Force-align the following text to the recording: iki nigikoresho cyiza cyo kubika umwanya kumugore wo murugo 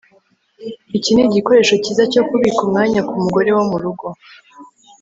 iki 0.97 1.11
nigikoresho 1.13 1.73
cyiza 1.83 2.03
cyo 2.13 2.21
kubika 2.29 2.59
umwanya 2.65 2.99
kumugore 3.09 3.49
wo 3.55 3.63
murugo 3.71 4.05